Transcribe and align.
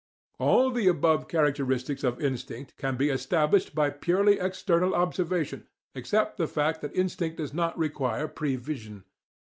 All 0.39 0.71
the 0.71 0.87
above 0.87 1.27
characteristics 1.27 2.03
of 2.03 2.19
instinct 2.19 2.75
can 2.75 2.97
be 2.97 3.09
established 3.11 3.75
by 3.75 3.91
purely 3.91 4.39
external 4.39 4.95
observation, 4.95 5.67
except 5.93 6.37
the 6.37 6.47
fact 6.47 6.81
that 6.81 6.95
instinct 6.95 7.37
does 7.37 7.53
not 7.53 7.77
require 7.77 8.27
prevision. 8.27 9.03